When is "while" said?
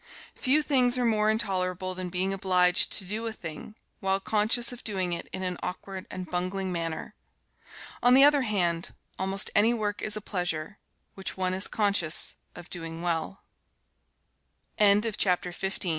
3.99-4.19